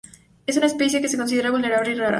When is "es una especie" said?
0.47-0.99